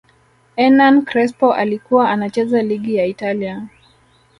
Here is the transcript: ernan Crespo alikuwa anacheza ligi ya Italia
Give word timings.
ernan 0.57 1.01
Crespo 1.05 1.53
alikuwa 1.53 2.09
anacheza 2.09 2.61
ligi 2.61 2.95
ya 2.95 3.05
Italia 3.05 3.67